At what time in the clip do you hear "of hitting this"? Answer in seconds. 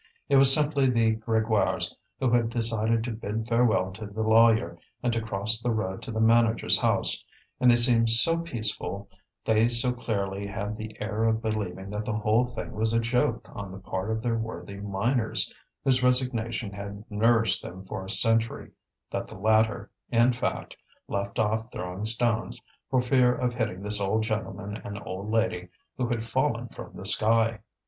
23.35-24.01